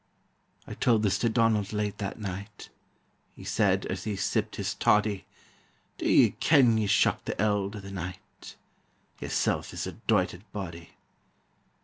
'"I 0.65 0.73
told 0.73 1.03
this 1.03 1.19
to 1.19 1.29
Donald 1.29 1.71
late 1.73 1.99
that 1.99 2.17
night; 2.19 2.69
He 3.35 3.43
said, 3.43 3.85
as 3.85 4.03
he 4.05 4.15
sipped 4.15 4.55
his 4.55 4.73
toddy, 4.73 5.25
"Do 5.99 6.09
ye 6.09 6.31
ken 6.39 6.79
ye 6.79 6.87
shocked 6.87 7.25
the 7.27 7.39
elder 7.39 7.79
the 7.79 7.91
night? 7.91 8.55
Yersel' 9.19 9.59
is 9.71 9.83
the 9.83 9.91
doited 10.07 10.43
body. 10.51 10.95